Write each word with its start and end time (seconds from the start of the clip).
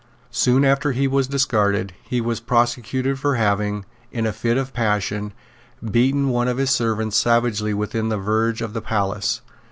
Soon 0.31 0.65
after 0.65 0.93
he 0.93 1.07
was 1.07 1.27
discarded, 1.27 1.93
he 2.01 2.19
was 2.21 2.39
prosecuted 2.39 3.19
for 3.19 3.35
having, 3.35 3.85
in 4.11 4.25
a 4.25 4.33
fit 4.33 4.57
of 4.57 4.73
passion, 4.73 5.31
beaten 5.91 6.29
one 6.29 6.47
of 6.47 6.57
his 6.57 6.71
servants 6.71 7.15
savagely 7.15 7.71
within 7.71 8.09
the 8.09 8.17
verge 8.17 8.63
of 8.63 8.73
the 8.73 8.81
palace. 8.81 9.41